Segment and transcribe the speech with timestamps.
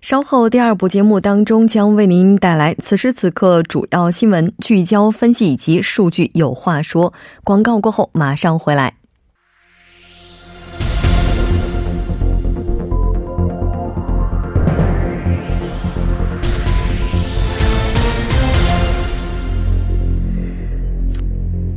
[0.00, 7.12] 稍后第二部节目当中将为您带来此时此刻主要新闻聚焦分析以及数据有话说。
[7.44, 8.94] 广告过后马上回来。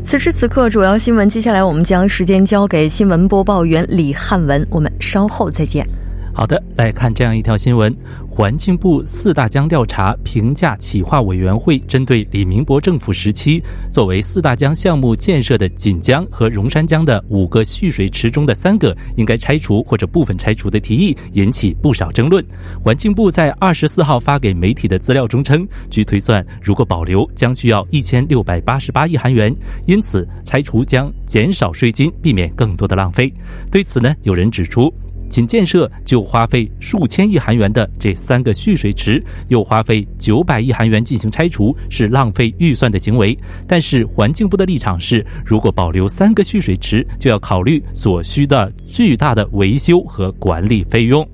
[0.03, 5.85] 此时此刻主要新闻，接下来我们将时间交给新闻播报员李汉文，我们稍后再见。
[6.33, 7.95] 好的，来看这样一条新闻。
[8.27, 22.43] 环境部四大江调查评价企划委员会针对李明博政府时期作为四大江项目建设的锦江和荣山江的五个蓄水池中的三个应该拆除或者部分拆除的提议引起不少争论。
[22.83, 29.53] 环境部在二十四号发给媒体的资料中称，据推算，如果保留将需要一千六百八十八亿韩元，
[29.85, 33.31] 因此拆除将减少税金，避免更多的浪费。
[33.69, 34.91] 对此呢，有人指出。
[35.33, 43.35] 仅建设就花费数千亿韩元的这三个蓄水池，又花费九百亿韩元进行拆除，是浪费预算的行为。
[43.67, 51.27] 但是环境部的立场是，如果保留三个蓄水池，就要考虑所需的巨大的维修和管理费用。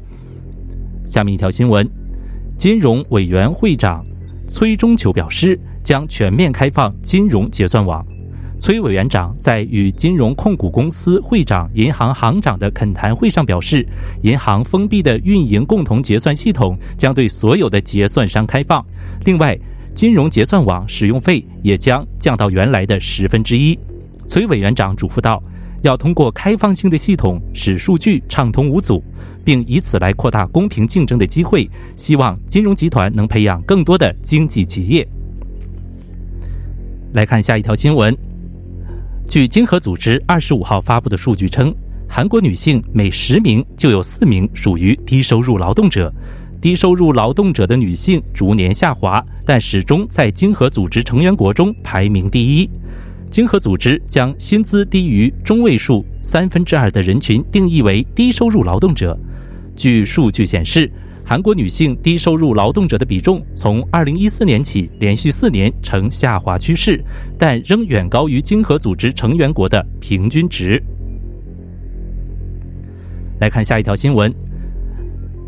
[1.10, 1.86] 下面一条新闻，
[2.58, 4.02] 金融委员会长
[4.48, 8.02] 崔中求表示，将全面开放金融结算网。
[8.60, 13.88] 崔委员长在与金融控股公司会长、银行行长的恳谈会上表示，
[14.22, 18.86] 银行封闭的运营共同结算系统将对所有的结算商开放。
[19.24, 19.58] 另外，
[19.96, 23.78] 金融结算网使用费也将降到原来的十分之一。
[24.28, 25.42] 崔委员长嘱咐道，
[25.82, 29.02] 要通过开放性的系统使数据畅通无阻，
[29.44, 35.08] 并以此来扩大公平竞争的机会，希望金融集团能培养更多的经济企业。
[37.14, 38.16] 来看下一条新闻。
[39.30, 41.72] 据经合组织二十五号发布的数据称，
[42.10, 46.12] 韩国女性每十名就有四名属于低收入劳动者。
[46.60, 52.70] 低收入劳动者的女性逐年下滑，但始终在经合组织成员国中排名第一。
[53.30, 59.16] 经合组织将薪资低于中位数三分之二的人群定义为低收入劳动者。
[59.78, 60.92] 据数据显示。
[61.30, 67.00] 韩国女性低收入劳动者的比重从二零一四年起连续四年呈下滑趋势，
[67.38, 70.82] 但仍远高于经合组织成员国的平均值。
[73.40, 74.34] 来看下一条新闻。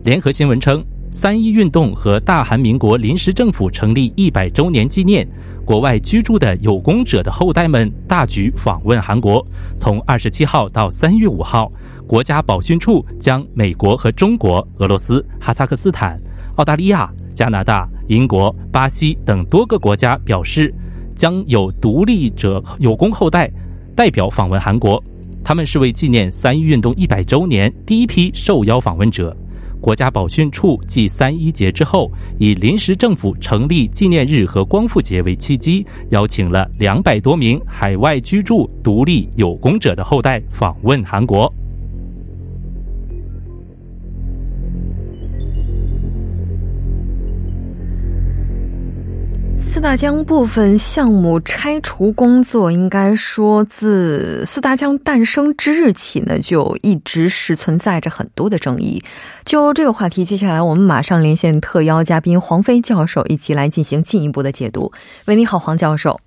[0.06, 5.28] 联合新闻称，三一运动和大韩民国临时政府成立一百周年纪念，
[5.66, 9.44] 国外居住的有功者的后代们大举访问韩国，
[9.80, 11.72] 从二十七号到三月五号。
[12.12, 16.20] 国家保训处将美国和中国、俄罗斯、哈萨克斯坦、
[16.58, 20.74] 澳大利亚、加拿大、英国、巴西等多个国家表示，
[21.16, 23.50] 将有独立者有功后代
[23.96, 25.02] 代表访问韩国。
[25.42, 29.34] 他们是为纪念三一运动一百周年第一批受邀访问者。
[29.80, 41.50] 国家保训处继三一节之后，以临时政府成立纪念日和光复节为契机，邀请了两百多名海外居住独立有功者的后代访问韩国。
[49.74, 59.02] 四大江部分项目拆除工作，应该说自四大江诞生之日起呢，就一直是存在着很多的争议。
[59.46, 64.92] 就这个话题，接下来我们马上连线特邀嘉宾黄飞教授，一起来进行进一步的解读。
[65.24, 66.20] 喂，你好，黄教授。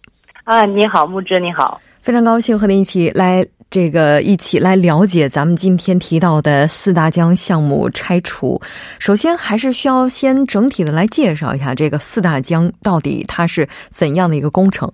[0.45, 3.45] 啊，你好，木之，你好，非常高兴和您一起来。
[3.75, 8.63] 这个一起来了解咱们今天提到的四大江项目拆除。
[9.01, 14.89] 首先，还是需要先整体的来介绍一下这个四大江到底它是怎样的一个工程。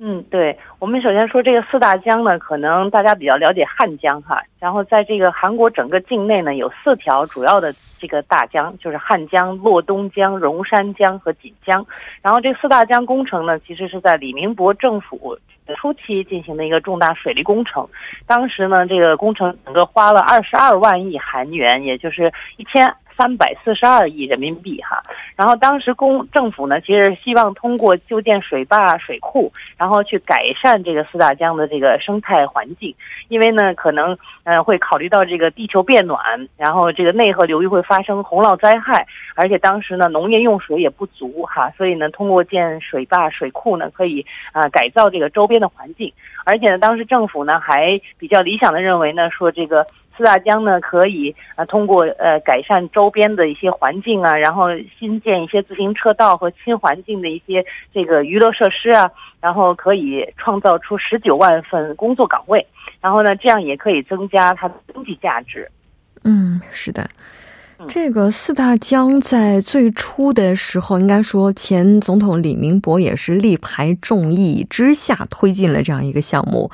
[0.00, 11.84] 嗯，对，我们首先说这个四大江呢，可能大家比较了解汉江哈，然后在这个韩国整个境内呢，有四条主要的这个大江，就是汉江、洛东江、荣山江和锦江。
[12.22, 15.36] 然后这四大江工程呢，其实是在李明博政府。
[15.76, 17.86] 初期进行的一个重大水利工程，
[18.26, 22.90] 当时呢，这个工程整个花了二十二万亿韩元，也就是一千。
[23.18, 25.02] 三百四十二亿人民币哈，
[25.34, 32.94] 然后当时公政府呢，其实希望通过修建水坝、水库，然后去改善这个四大江的这个生态环境，
[33.26, 39.04] 因为呢，可能嗯会考虑到这个地球变暖，然后这个内河流域会发生洪涝灾害，
[39.34, 46.12] 而且当时呢农业用水也不足哈，所以呢通过建水坝、水库呢，可以啊改造这个周边的环境。
[46.44, 49.84] 而且呢，当时政府呢还比较理想的认为呢，说这个
[50.18, 54.64] 四大江呢可以啊通过呃改善周边的一些环境啊，然后
[54.98, 59.08] 新建一些自行车道和新环境的一些这个娱乐设施啊，
[59.40, 62.66] 然后可以创造出十九万份工作岗位，
[63.00, 65.70] 然后呢这样也可以增加它的经济价值。
[66.24, 67.08] 嗯，是的。
[67.86, 76.68] 这个四大江在最初的时候，应该说前总统李明博也是力排众议之下推进了这样一个项目。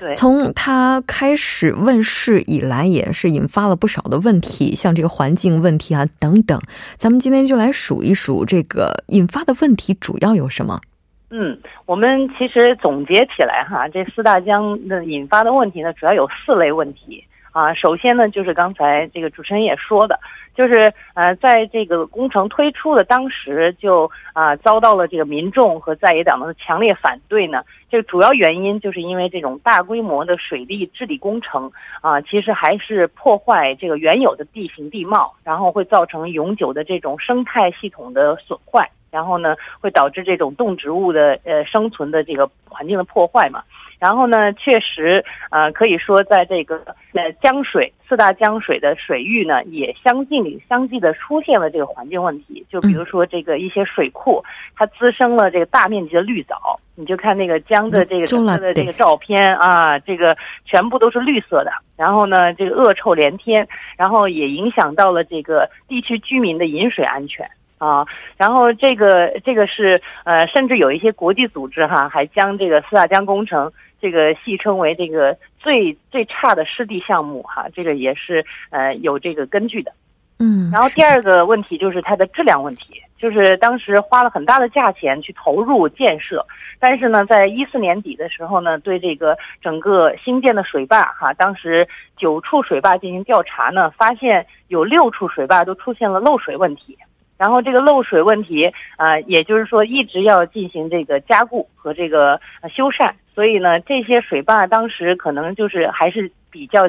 [0.00, 6.58] 对，从它开始问世以来，也是引发了不少的问题，像这个环境问题啊等等。
[6.96, 10.80] 咱们今天就来数一数这个引发的问题主要有什么。
[11.28, 17.22] 嗯，我们其实总结起来哈，这四大江的引发的问题呢，主要有四类问题。
[17.52, 20.18] 啊，首先呢，就是刚才这个主持人也说的，
[20.54, 27.62] 就是呃，在这个工程推出的当时就啊遭到了这个民众和在野党的强烈反对呢。
[27.90, 31.70] 这个主要原因就是因为这种大规模的水利治理工程
[32.00, 43.60] 啊，其实还是破坏这个原有的地形地貌，然后会造成永久的这种生态系统的损坏，然后呢会导致这种动植物的呃生存的这个环境的破坏嘛。
[44.00, 46.76] 然后呢，确实，呃，可以说在这个
[47.12, 52.64] 呃江水四大江水的水域呢，也相继相继的出现了这个环境问题。
[52.70, 54.42] 就比如说这个一些水库，
[54.74, 56.56] 它滋生了这个大面积的绿藻。
[56.96, 60.34] 你就看那个江的这个整个的这个照片啊，这个
[60.66, 61.70] 全部都是绿色的。
[61.96, 67.48] 然后呢，这个恶臭连天，然后也影响到了这个地区居民的饮水安全
[67.78, 68.06] 啊。
[68.36, 73.70] 然后这个这个是呃，甚至有一些国际组织哈，还将这个四大江工程。
[74.00, 79.92] 这个戏称为这个最最差的湿地项目哈，这个也是呃有这个根据的，
[80.38, 80.70] 嗯。
[80.72, 86.46] 然后第二个问题就是它的质量问题，就是当时花了很大的价钱去投入建设，
[86.78, 91.86] 但是呢，在一四年底的时候呢，对这个整个新建的水坝哈，当时
[92.16, 96.96] 九处水坝进行调查呢，发现有六处水坝都出现了漏水问题。
[97.40, 102.38] 然后这个漏水问题呃，也就是说一直要进行这个加固和这个
[102.76, 106.86] 修缮，所以呢，这些水坝当时可能就是还是比较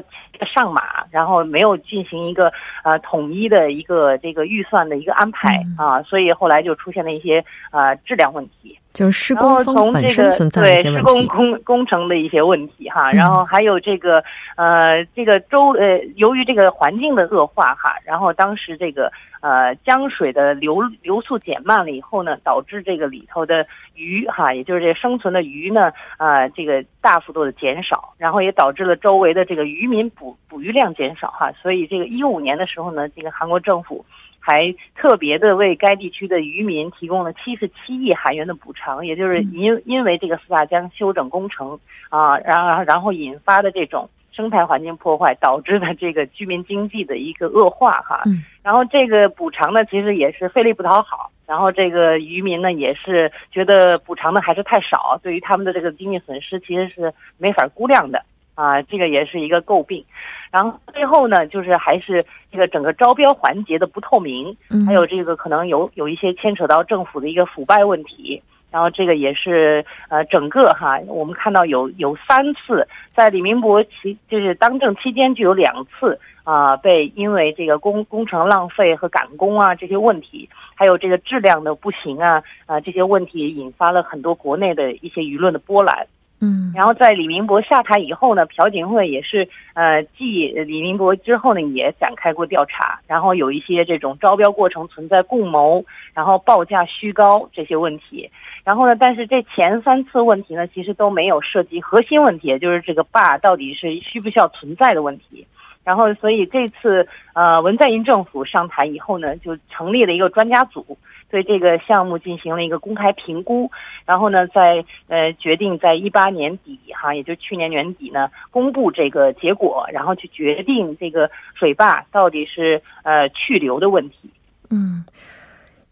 [0.53, 2.51] 上马，然后没有进行一个
[2.83, 14.21] 呃统一的一个这个预算的一个安排啊，所以后来就出现了一些呃质量问题，就是施工方本身存在一些问题，对施工工工程的一些问题哈，然后还有这个
[14.57, 19.09] 呃这个周呃由于这个环境的恶化哈，然后当时这个。
[19.42, 23.66] 呃，江水的流流速减慢了以后呢，导致这个里头的
[23.96, 34.06] 鱼哈，也就是这生存的鱼呢，啊，这个大幅度的减少，然后也导致了周围的这个渔民捕捕鱼量减少哈，所以这个一五年的时候呢，这个韩国政府
[34.40, 41.80] 还特别的为该地区的渔民提供了七十七亿韩元的补偿，也就是因因为这个四大江修整工程
[42.10, 44.08] 啊，然后然后引发的这种。
[44.31, 48.24] 生态环境破坏导致的这个居民经济的一个恶化哈，
[48.63, 58.24] 然后这个补偿呢，其实也是费力不讨好，然后这个渔民呢也是觉得补偿的还是太少，对于他们的这个经济损失其实是没法估量的
[58.56, 60.04] 啊，这个也是一个诟病。
[60.51, 64.56] 然后最后呢，就是还是这个整个招标环节的不透明，
[64.86, 68.42] 还有这个可能有有一些牵扯到政府的一个腐败问题。
[68.71, 86.07] 然后这个也是呃，整个哈，我们看到有有三次在李明博期就是当政期间就有两次啊，被因为这个工工程浪费和赶工啊这些问题，还有这个质量的不行啊啊这些问题，引发了很多国内的一些舆论的波澜。
[86.44, 98.28] 嗯，然后在李明博下台以后呢，朴槿惠也是呃，继李明博之后呢，也展开过调查，然后有一些这种招标过程存在共谋，然后报价虚高这些问题。
[98.64, 105.45] 然后呢，但是这前三次问题呢，其实都没有涉及核心问题，就是这个坝到底是需不需要存在的问题。
[105.83, 110.98] 然后，所以这次呃，文在寅政府上台以后呢，就成立了一个专家组。
[111.31, 113.71] 对这个项目进行了一个公开评估，
[114.06, 124.30] 然后呢，在呃决定在一八年底哈，也就是去年年底呢，公布这个结果，然后去决定这个水坝到底是呃去留的问题。
[124.69, 125.04] 嗯，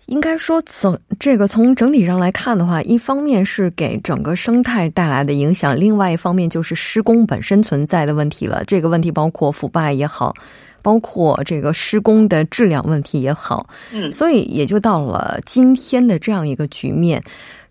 [0.07, 8.63] 应该说从这个从整体上来看的话，一方面是给整个生态带来的影响，另外一方面就是施工本身存在的问题了。
[8.65, 10.33] 这个问题包括腐败也好。
[10.89, 17.21] 包括这个施工的质量问题也好，嗯，所以也就到了今天的这样一个局面。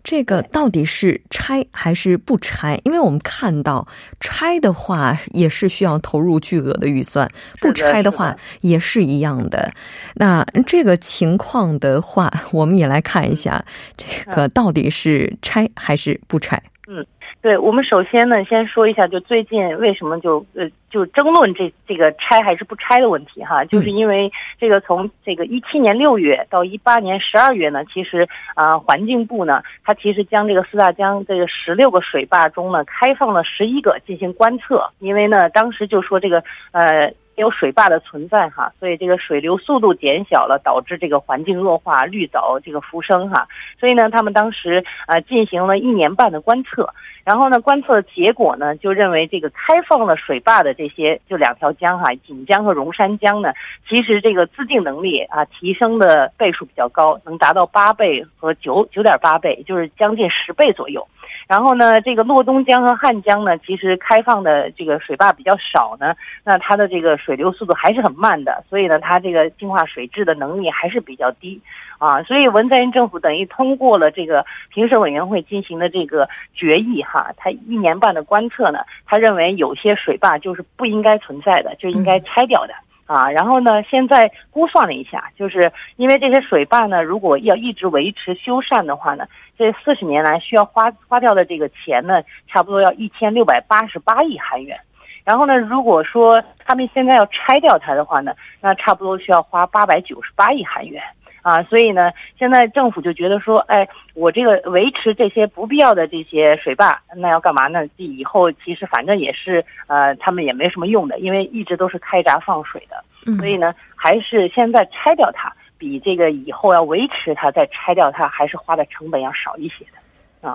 [0.01, 2.79] 这个到底是拆还是不拆？
[2.85, 3.85] 因为我们看到
[4.21, 9.69] 拆的话也是需要投入巨额的预算，不拆的话也是一样的。
[10.15, 13.61] 那这个情况的话，我们也来看一下，
[13.97, 16.63] 这个到底是拆还是不拆？
[16.87, 17.05] 嗯。
[17.41, 24.29] 对我们首先呢，先说一下，就最近为什么就呃就争论这这个拆还是不拆的问题哈，就是因为
[24.59, 37.13] 这个从这个一七年六月到一八年十二月呢，其实啊环境部呢，它其实将这个四大江这个十六个水坝中呢，开放了十一个进行观测，因为呢当时就说这个呃。
[37.39, 43.47] 有水坝的存在哈，所以这个水流速度减小了，导致这个环境恶化，绿藻这个浮生哈。
[43.79, 46.93] 所以呢，他们当时啊进行了一年半的观测，
[47.23, 53.53] 然后呢，观测的结果呢就认为这个开放了水坝的这些就两条江哈，锦江和荣山江呢，
[53.87, 61.07] 其实这个自净能力啊提升的倍数比较高，能达到八倍和九九点八倍，就是将近十倍左右。
[61.49, 66.13] 然后呢，这个洛东江和汉江呢，其实开放的这个水坝比较少呢，
[66.43, 71.59] 那它的这个水流速度还是很慢的，所以呢，它这个净化水质的能力还是比较低，
[71.97, 82.75] 啊，所以文在寅政府等于通过了这个评审委员会进行的这个决议哈，他一年半的观测呢，他认为有些水坝就是不应该存在的，就应该拆掉的。
[83.09, 83.81] 啊，然后呢？
[83.89, 89.25] 现在估算了一下，就是因为这些水坝呢，如果要一直维持修缮的话呢，
[89.57, 94.79] 这四十年来需要花花掉的这个钱呢，差不多要一千六百八十八亿韩元。
[95.25, 101.01] 然后呢，如果说他们现在要拆掉它的话呢，那差不多需要花八百九十八亿韩元。
[101.41, 107.87] 啊，所以呢，现在政府就觉得说，哎，我这个维持这些不必要的这些水坝，那要干嘛呢？
[107.97, 113.03] 以后其实反正也是，呃，他们也没什么用的，因为一直都是开闸放水的，
[113.37, 119.91] 所以呢，还是现在拆掉它，比这个以后要维持它再拆掉它，还是花的成本要少一些的。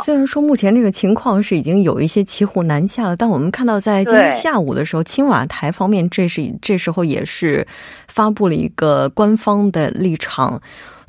[0.03, 7.67] 虽然说目前这个情况是已经有一些骑虎难下了，但我们看到在今天下午的时候，青瓦台方面这是这时候也是
[8.09, 10.61] 发布了一个官方的立场。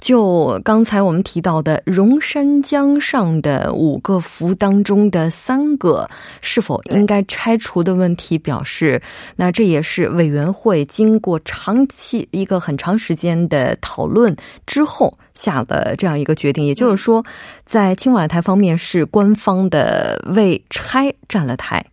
[0.05, 6.07] 就刚才我们提到的荣山江上的五个福当中的三个
[6.41, 9.01] 是否应该拆除的问题，表示
[9.35, 14.35] 那这也是委员会经过长期一个很长时间的讨论
[14.67, 16.63] 之后下的这样一个决定。
[16.63, 17.25] 也就是说，
[17.65, 21.83] 在青瓦台方面是官方的为拆站了台。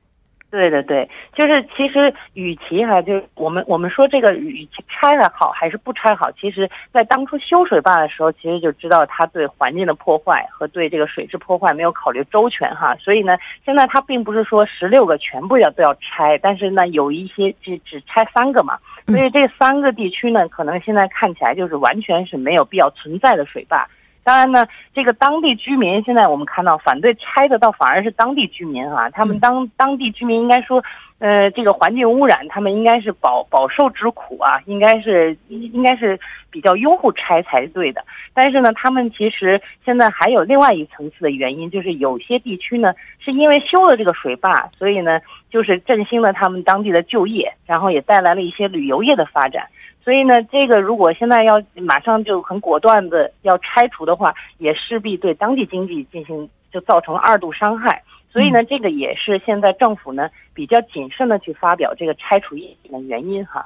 [0.52, 23.88] 对对对，就是其实与其哈，就是我们我们说这个与其拆了好还是不拆好，其实在当初修水坝的时候，其实就知道它对环境的破坏和对这个水质破坏没有考虑周全哈，所以呢，现在它并不是说十六个全部要都要拆，但是呢，有一些只只拆三个嘛，所以这三个地区呢，可能现在看起来就是完全是没有必要存在的水坝。
[24.24, 24.64] 当然呢，
[24.94, 29.10] 这个当地居民现在我们看到反对拆的，倒反而是当地居民啊。
[29.10, 30.82] 他们当当地居民应该说，
[31.18, 36.18] 呃，这个环境污染，他们应该是饱饱受之苦啊，应该是应该是
[36.50, 38.04] 比较拥护拆才对的。
[38.32, 49.66] 但是呢，他们其实现在还有另外一层次的原因，就是有些地区呢，是因为修了这个水坝，所以呢，就是振兴了他们当地的就业，然后也带来了一些旅游业的发展。
[50.04, 58.02] 所以呢，这个如果现在要马上就很果断的要拆除的话，也势必对当地经济进行就造成二度伤害。
[58.32, 63.64] 所以呢，这个也是现在政府呢比较谨慎的去发表这个拆除意见的原因哈。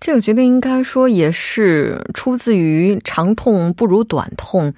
[0.00, 4.74] 这个决定应该说也是出自于长痛不如短痛。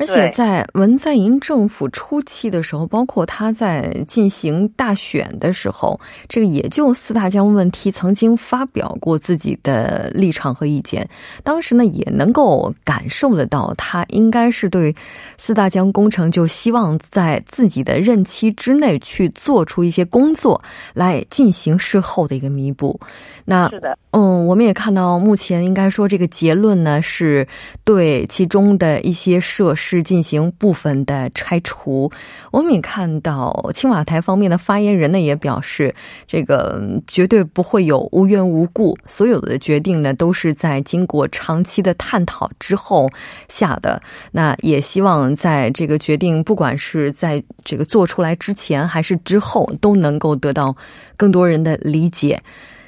[0.00, 11.06] 而且在文在寅政府初期的时候，包括他在进行大选的时候，这个也就四大江问题曾经发表过自己的立场和意见。
[11.44, 14.94] 当时呢，也能够感受得到，他应该是对
[15.36, 20.62] 四大江工程就希望在自己的任期之内去做出一些工作
[20.94, 22.98] 来进行事后的一个弥补。
[23.44, 27.46] 那是的，嗯，我们也看到，目前应该说这个结论呢，是
[27.84, 29.89] 对其中的一些设施。
[29.90, 32.10] 是进行部分的拆除。
[32.52, 35.92] 我们也看到青瓦台方面的发言人呢，也表示
[36.26, 43.10] 这个绝对不会有无缘无故，所有的决定呢都是在经过长期的探讨之后
[43.48, 44.00] 下的。
[44.30, 50.76] 那也希望在这个决定，不管是在这个做出来之前还是之后，都能够得到
[51.16, 52.40] 更多人的理解。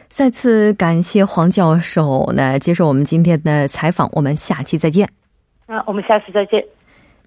[0.08, 5.08] 再次感谢黄教授呢接受我们今天的采访，我们下期再见。
[5.66, 6.62] 那我们下次再见。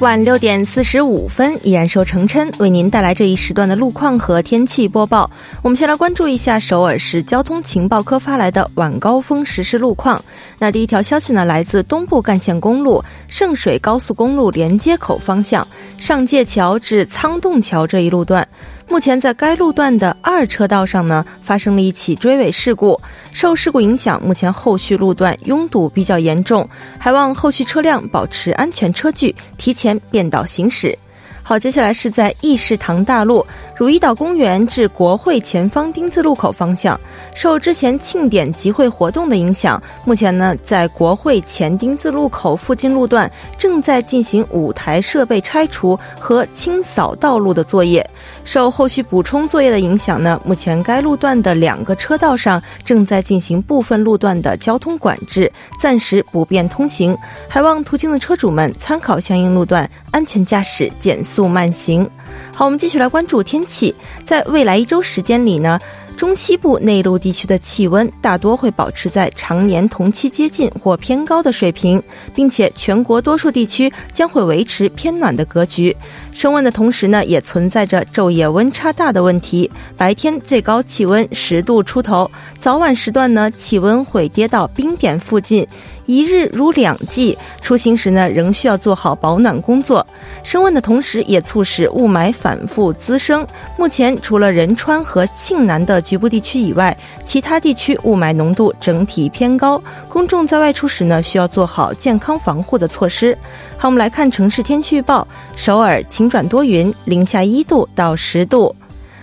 [0.00, 5.28] 晚六点四十五分，依然受程琛为您带来这一时段的路况和天气播报。
[5.60, 10.24] 我们先来关注一下首尔市交通情报科发来的晚高峰实时路况。
[10.56, 18.46] 那第一条消息呢，来自东部干线公路圣水高速公路连接口方向上界桥至仓洞桥这一路段。
[18.88, 22.98] 目前在该路段的二车道上呢，发生了一起追尾事故。
[23.32, 26.68] 受事故影响，目前后续路段拥堵比较严重，
[26.98, 30.98] 还望后续车辆保持安全车距，提前变道行驶。
[31.42, 33.46] 好，接下来是在议事堂大路
[33.78, 37.00] 汝矣岛公园至国会前方丁字路口方向，
[37.32, 48.04] 受之前庆典集会活动的影响，目前呢在国会前丁字路口附近路段正在进行舞台设备拆除和清扫道路的作业。
[48.42, 57.16] 受后续补充作业的影响呢，目前该路段的两个车道上正在进行部分路段的交通管制，暂时不便通行。
[57.46, 62.04] 还望途经的车主们参考相应路段，安全驾驶，减速慢行。
[62.52, 65.78] 好，我们继续来关注天气，在未来一周时间里呢。
[66.16, 72.02] 中西部内陆地区的气温大多会保持在常年同期接近或偏高的水平，
[72.34, 75.96] 并且全国多数地区将会维持偏暖的格局。
[76.32, 79.70] 升温的同时呢，也存在着昼夜温差大的问题。
[79.96, 82.28] 白天最高气温十度出头，
[82.58, 85.64] 早晚时段呢，气温会跌到冰点附近。
[86.08, 90.04] 一日如两季，出行时呢仍需要做好保暖工作。
[90.42, 93.46] 升温的同时，也促使雾霾反复滋生。
[93.76, 96.96] 目前除了仁川和庆南的局部地区以外，
[97.26, 99.82] 其他地区雾霾浓度整体偏高。
[100.08, 103.36] 公众在外出时呢，需要做好健康防护的措施。
[103.76, 108.74] 好，我们来看城市天气预报：首尔晴转多云，零下一度到十度。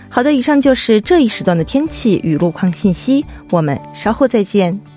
[0.08, 3.26] 好的，以上就是这一时段的天气与路况信息。
[3.50, 4.95] 我们稍后再见。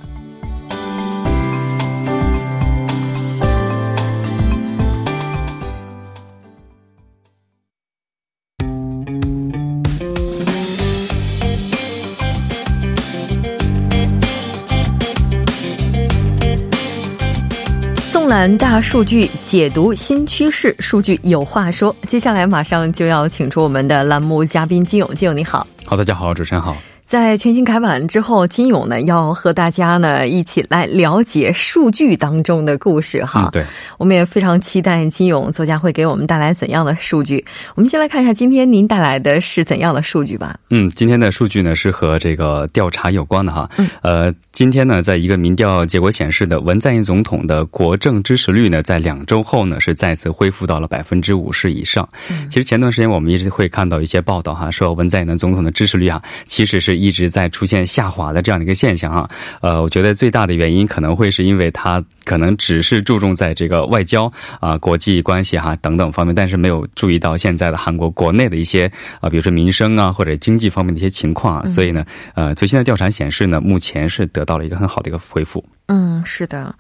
[18.40, 21.94] 览大数据，解读新趋势，数据有话说。
[22.08, 25.68] 接下来马上就要请出我们的栏目嘉宾金勇，金勇你好。
[25.86, 26.78] 好，大家好，主持人好。
[27.10, 33.46] 在全新改版之后，金勇呢要和大家呢一起来了解数据当中的故事哈。
[33.46, 33.66] 嗯，对，
[33.98, 37.44] 我们也非常期待金勇作家会给我们带来怎样的数据。
[37.74, 40.56] 我们先来看一下今天您带来的是怎样的数据吧。
[40.70, 43.68] 嗯，今天的数据呢是和这个调查有关的哈。
[43.78, 52.08] 嗯，呃，今天呢，在一个民调结果显示的文在寅总统的国政支持率呢，在两周后呢是再次恢复到了百分之五十以上。
[52.30, 56.99] 嗯，其实前段时间我们一直会看到一些报道哈，说文在寅总统的支持率啊，其实是。
[57.00, 59.30] 一直在出现下滑的这样的一个现象哈，
[59.62, 75.64] 呃，我觉得最大的原因可能会是因为它可能只是注重在这个外交啊、国际关系哈等等方面，但是没有注意到现在的韩国国内的一些啊，比如说民生啊或者经济方面的一些情况啊，所以呢，呃，最新的调查显示呢，目前是得到了一个很好的一个恢复。
[75.88, 76.76] 嗯，是的。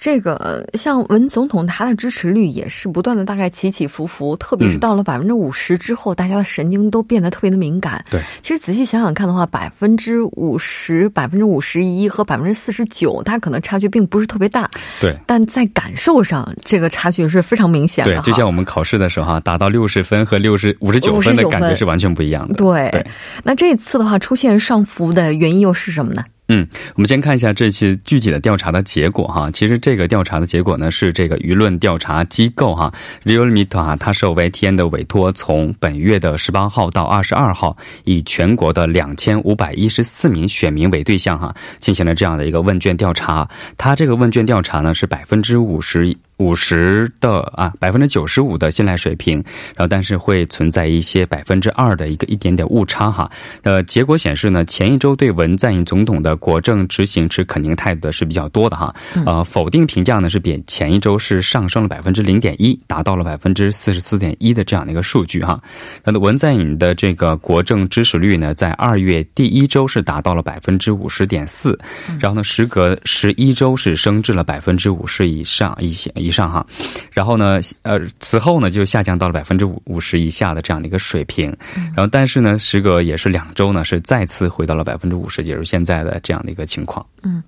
[0.00, 8.02] 这个像文总统，他的支持率也是不断的大概起起伏伏，特别是到了百分之五十之后，大家的神经都变得特别的敏感。
[8.10, 14.66] 对，其实仔细想想看的话，百分之五十、百分之五十一和百分之四十九，它可能差距并不是特别大。
[14.98, 18.14] 对，但在感受上，这个差距是非常明显的。
[18.14, 22.54] 对，就像我们考试的时候哈，达到六十分和六十五十九分的感觉是完全不一样的。
[22.54, 23.06] 对，
[23.44, 26.24] 那这次的话出现上浮的原因又是什么呢？
[26.52, 29.48] 嗯，我们先看一下这次具体的调查的结果哈。
[29.52, 32.92] 其实这个调查的结果呢，是这个舆论调查机构哈
[33.24, 43.48] ，Realmeter 哈，它受 V T N 的委托，从本月的十八号到二十二号，以全国的两千五百一十四名选民为对象哈，进行了这样的一个问卷调查。
[43.78, 46.16] 它这个问卷调查呢，是百分之五十。
[46.40, 49.34] 五十的啊，百分之九十五的信赖水平，
[49.76, 53.30] 然后但是会存在一些百分之二的一个一点点误差哈。
[53.62, 58.94] 呃，结果显示呢，前一周对文在寅总统的国政执行持肯定态度的是比较多的哈。
[59.26, 65.60] 呃，否定评价呢是比前一周是上升了百分之零点一，达到了百分之四十四点一的这样的一个数据哈。
[66.02, 71.78] 那文在寅的这个国政支持率呢，在二月第一周是达到了百分之五十点四，
[72.18, 76.29] 然后呢，时隔十一周是升至了百分之五十以上一些一。
[76.30, 76.64] 以上哈，
[77.10, 81.54] 然后呢，呃，此后呢就下降到了百分之五五十以下的这样的一个水平，
[81.94, 87.04] 然后但是呢，时隔也是两周呢，是再次回到了百分之五十，也就是现在的这样的一个情况。
[87.22, 87.42] 嗯。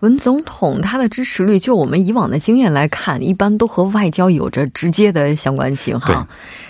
[0.00, 6.24] 文总统他的支持率，就我们以往的经验来看，一般都和外交有着直接的相关性哈。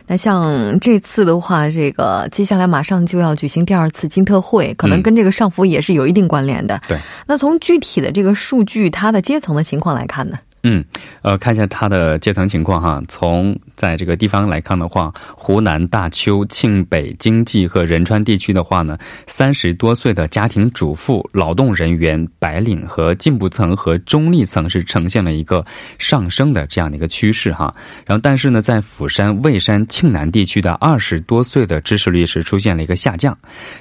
[0.07, 6.81] 那像这次的话，这个接下来马上就要举行第二次金特会，可能跟这个上浮也是有一定关联的。
[6.89, 6.99] 对。
[7.27, 10.39] 那从具体的这个数据，它的阶层的情况来看呢？
[10.63, 10.85] 嗯，
[11.23, 13.01] 呃，看一下它的阶层情况哈。
[13.07, 25.65] 从在这个地方来看的话，湖南大邱、庆北、经济和仁川地区的话呢，三十多岁的家庭主妇、劳动人员、白领和进步层和中立层是呈现了一个
[25.99, 27.73] 上升的这样的一个趋势哈。
[28.05, 33.37] 然后，但是呢，在釜山、蔚山、庆南地区的二十多岁的支持率是出现了一个下降。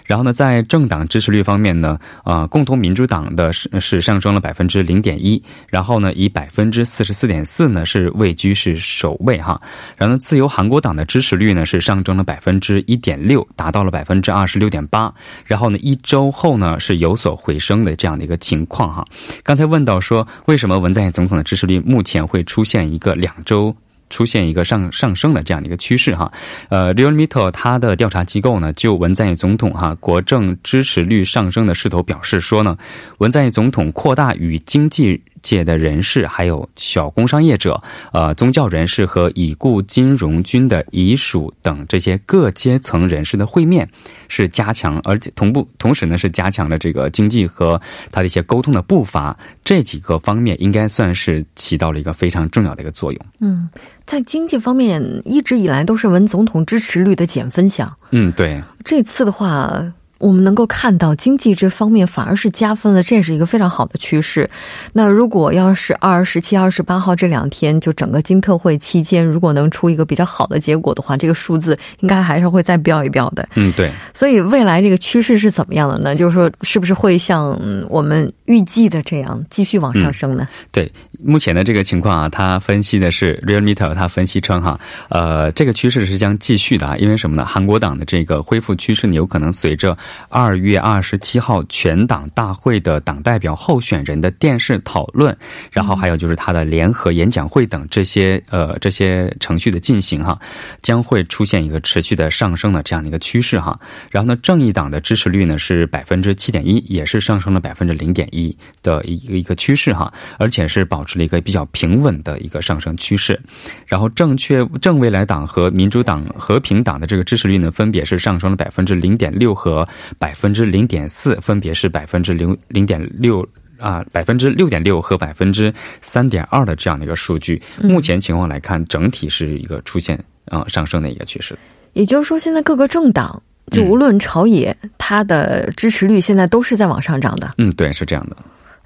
[0.05, 9.59] 然后呢，在政党支持率方面呢，啊，共同民主党的是是上升了百分之零点一，然后呢，以百分分之四十四点四呢，是位居是首位哈。
[9.95, 15.13] 然后自由韩国党的支持率呢是上升了百分之一点六，达到了百分之二十六点八。
[15.45, 19.05] 然后呢，一周后呢是有所回升的这样的一个情况哈。
[19.43, 23.73] 刚才问到说，为什么文在寅总统的支持率目前会出现一个两周？
[24.09, 26.31] 出现一个上上升的这样的一个趋势哈，
[26.69, 32.77] 呃，Realmeter 它的调查机构呢，就文在寅总统哈国政支持率上升的势头表示说呢，
[33.17, 43.89] 文在寅总统扩大与经济界的人士，还有小工商业者、呃宗教人士和已故金融军的遗属等这些各阶层人士的会面，
[44.27, 53.21] 是加强，而且同步同时呢是加强了这个经济和他的一些沟通的步伐，这几个方面应该算是起到了一个非常重要的一个作用。
[53.39, 53.69] 嗯。
[54.05, 57.97] 在经济方面，一直以来都是文总统支持率的减分项。
[58.11, 58.61] 嗯，对。
[58.85, 59.91] 这次的话。
[60.19, 64.49] 我们能够看到经济这方面反而是加分了，这也是一个非常好的趋势。
[64.93, 73.47] 那如果要是二十七、二十八号这两天，就整个金特会期间，如果能出一个比较好的结果的话，这个数字应该还是会再飙一飙的。
[73.55, 73.91] 嗯，对。
[74.13, 76.15] 所以未来这个趋势是怎么样的呢？
[76.15, 80.47] 就是说，是不是会像我们预计的这样继续往上升呢？
[80.71, 80.91] 对，
[81.23, 87.45] 目前的这个情况啊，他分析的是 Realmeter，他分析称哈，呃，这个趋势是将继续的啊，因为什么呢？
[87.45, 89.97] 韩国党的这个恢复趋势呢，有可能随着。
[90.29, 95.35] 二月二十七号全党大会的党代表候选人的电视讨论，
[95.71, 100.37] 然后还有就是他的联合演讲会等这些呃这些程序的进行哈，
[100.81, 103.79] 将会出现一个持续的上升的这样的一个趋势哈。
[104.11, 113.39] 然后呢，正义党的支持率呢是百分之七点一，也是上升了百分之零点一的一个一个趋势哈，而且是保持了一个比较平稳的一个上升趋势。
[113.87, 119.85] 然后正确正未来党和民主党和平党的这个支持率呢，分别是上升了百分之零点六和
[120.19, 120.37] 百。
[120.37, 123.43] 分之零点四，分别是百分之零零点六
[123.79, 127.59] 啊，百分之六点六和百分之三点二的这样的一个数据。
[127.81, 131.57] 目前情况来看，整体是一个出现啊上升的一个趋势。
[131.93, 133.41] 也就是说，现在各个政党
[133.71, 137.55] 就无论朝野，它的支持率现在都是在往上涨的。
[137.57, 138.37] 嗯，对，是这样的。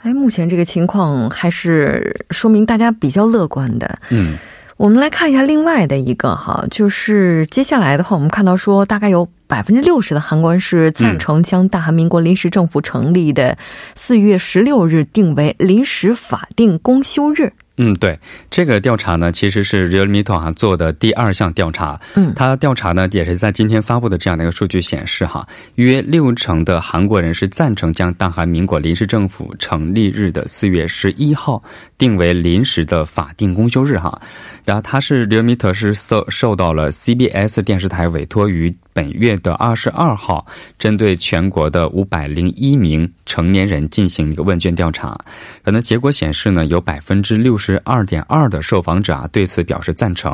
[0.04, 4.00] 哎，目前这个情况还是说明大家比较乐观的。
[4.10, 4.38] 嗯。
[4.78, 13.56] 我们来看一下另外的一个哈，就是接下来的话，我们看到说，大概有百分之六十的韩国人是赞成将大韩民国临时政府成立的
[13.94, 17.54] 四月十六日定为临时法定公休日。
[17.78, 22.00] 嗯，对，这个调查呢，其实是 Realmeter 哈做的第二项调查。
[22.16, 31.64] 嗯，他调查呢，也是在今天发布的这样的一个数据显示哈，约六成的韩国人是赞成将大韩民国临时政府成立日的四月十一号
[31.98, 34.22] 定为临时的法定公休日哈。
[34.64, 38.76] 然后他是 Realmeter 是受受到了 CBS 电视台委托于。
[38.94, 40.46] 本月的二十二号，
[40.78, 45.18] 针对全国的五百零一名成年人进行一个问卷调查，
[45.64, 50.34] 然后结果显示呢，有百分之六十二点二的受访者啊对此表示赞成，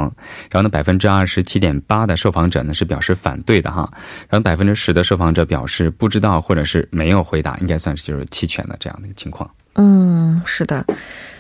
[0.50, 3.90] 然后呢百分之二十七点八的受访者呢是表示反对的哈，
[4.30, 9.50] 然后百分之十的受访者表示不知道或者是没有回答，应该算是就是弃权的这样的一个情况。
[9.74, 10.86] 嗯，是的。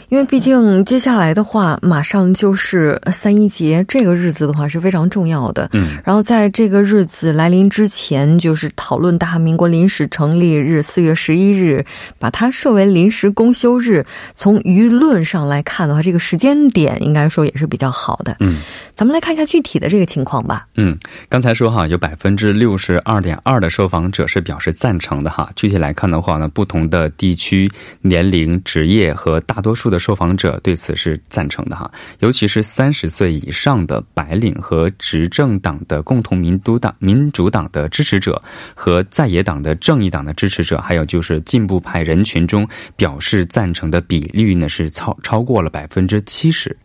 [0.09, 5.69] 因为毕竟接下来的话，马上就是三一节这个日子的话是非常重要的。
[5.73, 11.85] 嗯，然后在这个日子来临之前，就是讨论大韩民国临时成立日四月十一日，
[12.17, 14.05] 把它设为临时公休日。
[14.33, 18.37] 从舆论上来看的话，这个时间点应该说也是比较好的。
[18.39, 18.61] 嗯，
[18.95, 20.65] 咱们来看一下具体的这个情况吧。
[20.77, 25.49] 嗯，刚才说哈，有百分之六十二点二的受访者是表示赞成的哈。
[25.53, 27.69] 具体来看的话呢，不同的地区、
[28.01, 29.96] 年龄、职业和大多数的。
[29.99, 38.41] 受访者对此是赞成的哈，尤其是三十岁以上的白领和执政党的共同民主党、民主党的支持者
[38.75, 46.75] 和在野党的正义党的支持者，还有就是进步派人群中表示赞成的比率呢是超超过了百分之七十。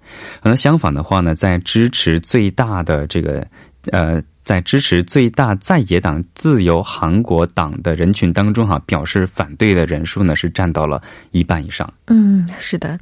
[0.40, 3.46] 而相反的话呢，在支持最大的这个
[3.90, 4.23] 呃。
[4.45, 11.88] 在支持最大在野党自由韩国党的人群当中，哈，表示反对的人数呢是占到了一半以上。
[12.09, 12.99] 嗯，是的，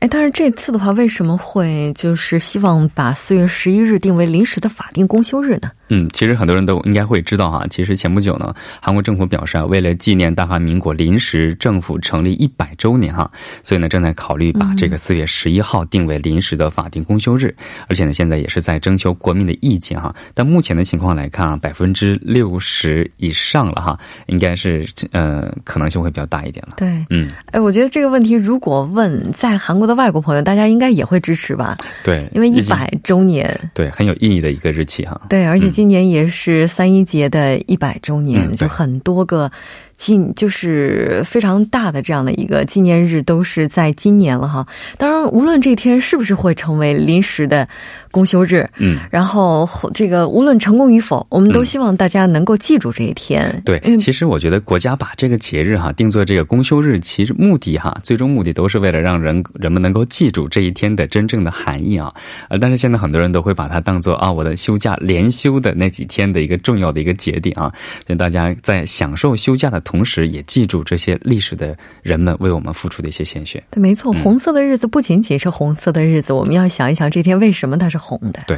[0.00, 5.70] 哎，但是这次的话，为什么会就是希望把四月十一日定为临时的法定公休日呢？
[5.90, 7.66] 嗯，其实很多人都应该会知道哈。
[7.68, 13.28] 其实前不久呢，韩国政府表示啊，为了纪念大韩民国临时政府成立一百周年哈，
[13.64, 17.52] 所以呢正在考虑把这个四月十一号定为临时的法定公休日，
[17.88, 20.14] 而且呢现在也是在征求国民的意见哈。
[20.32, 26.74] 但目前的情况来看啊，百分之六十以上了哈，应该是呃可能性会比较大一点了。
[26.76, 31.76] 对，嗯，哎，我觉得这个问题如果问在韩国的外国朋友，大家应该也会支持吧？
[32.04, 35.20] 对，因为一百周年，对，很有意义的一个日期哈。
[35.28, 35.79] 对，而且。
[35.80, 39.50] 今年也是三一节的一百周年，就很多个。
[40.00, 44.66] 纪就是非常大的这样的一个纪念日，都是在今年了哈。
[44.96, 47.68] 当然，无论这天是不是会成为临时的
[48.10, 53.60] 公休日，嗯，然后这个无论成功与否，我们都希望大家能够记住这一天。
[53.62, 62.10] 对，其实我觉得国家把这个节日哈定做这个公休日，其实目的哈，最终目的都是为了让人人们能够记住这一天的真正的含义啊。
[62.48, 67.70] 呃，但是现在很多人都会把它当做啊我的休假连休的那几天的一个重要的一个节点啊，
[68.06, 69.78] 所以大家在享受休假的。
[69.90, 73.60] 同时，也记住这些历史的人们为我们付出的一些鲜血。
[73.72, 78.40] 对，没错，红色的日子不仅仅是红色的日子，我们要想一想这天为什么它是红的。
[78.46, 78.56] 对，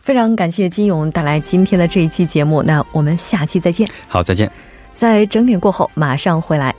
[0.00, 3.88] 非常感谢金勇带来今天的这一期节目，那我们下期再见。
[4.06, 4.52] 好，再见。
[4.94, 6.74] 在整点过后马上回来。